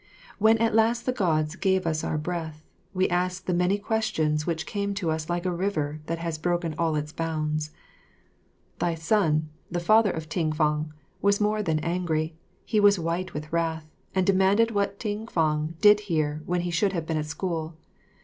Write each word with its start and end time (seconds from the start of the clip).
When 0.39 0.57
at 0.57 0.73
last 0.73 1.05
the 1.05 1.11
Gods 1.11 1.55
gave 1.55 1.85
us 1.85 2.03
our 2.03 2.17
breath, 2.17 2.65
we 2.91 3.07
asked 3.09 3.45
the 3.45 3.53
many 3.53 3.77
questions 3.77 4.47
which 4.47 4.65
came 4.65 4.95
to 4.95 5.11
us 5.11 5.29
like 5.29 5.45
a 5.45 5.53
river 5.53 6.01
that 6.07 6.17
has 6.17 6.39
broken 6.39 6.73
all 6.75 6.95
its 6.95 7.11
bounds. 7.11 7.69
Thy 8.79 8.95
son, 8.95 9.49
the 9.69 9.79
father 9.79 10.09
of 10.09 10.27
Ting 10.27 10.53
fang, 10.53 10.91
was 11.21 11.39
more 11.39 11.61
than 11.61 11.77
angry 11.81 12.33
he 12.65 12.79
was 12.79 12.97
white 12.97 13.35
with 13.35 13.53
wrath, 13.53 13.85
and 14.15 14.25
demanded 14.25 14.71
what 14.71 14.99
Ting 14.99 15.27
fang 15.27 15.75
did 15.81 15.99
here 15.99 16.41
when 16.47 16.61
he 16.61 16.71
should 16.71 16.93
have 16.93 17.05
been 17.05 17.17
at 17.17 17.27
school. 17.27 17.75